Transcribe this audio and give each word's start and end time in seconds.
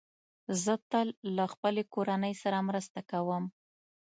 زه 0.63 0.73
تل 0.89 1.07
له 1.37 1.45
خپلې 1.53 1.83
کورنۍ 1.93 2.33
سره 2.43 2.65
مرسته 2.69 2.99
کوم. 3.11 3.43